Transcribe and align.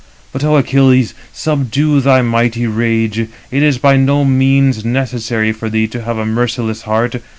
But 0.31 0.43
O 0.43 0.57
Achilles, 0.57 1.13
subdue 1.31 1.99
thy 2.01 2.23
mighty 2.23 2.65
rage; 2.65 3.19
it 3.19 3.29
is 3.61 3.77
by 3.77 3.97
no 3.97 4.25
means 4.25 4.83
necessary 4.83 5.51
for 5.51 5.69
thee 5.69 5.85
to 5.89 6.01
have 6.01 6.17
a 6.17 6.25
merciless 6.25 6.81
heart. 6.81 7.21